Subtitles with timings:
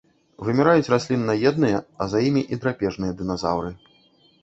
[0.45, 3.71] Выміраюць расліннаедныя, а за імі і драпежныя дыназаўры.